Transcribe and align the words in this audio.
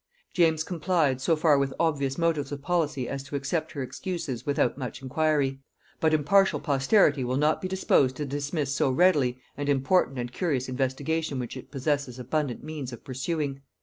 James 0.33 0.63
complied 0.63 1.21
so 1.21 1.35
far 1.35 1.59
with 1.59 1.75
obvious 1.79 2.17
motives 2.17 2.51
of 2.51 2.59
policy 2.63 3.07
as 3.07 3.21
to 3.21 3.35
accept 3.35 3.73
her 3.73 3.83
excuses 3.83 4.47
without 4.47 4.75
much 4.75 5.03
inquiry; 5.03 5.59
but 5.99 6.11
impartial 6.11 6.59
posterity 6.59 7.23
will 7.23 7.37
not 7.37 7.61
be 7.61 7.67
disposed 7.67 8.15
to 8.15 8.25
dismiss 8.25 8.73
so 8.73 8.99
easily 8.99 9.37
an 9.57 9.67
important 9.67 10.17
and 10.17 10.33
curious 10.33 10.67
investigation 10.67 11.37
which 11.37 11.55
it 11.55 11.69
possesses 11.69 12.17
abundant 12.17 12.63
means 12.63 12.91
of 12.91 13.03
pursuing. 13.03 13.61